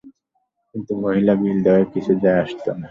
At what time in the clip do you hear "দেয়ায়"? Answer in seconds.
1.65-1.87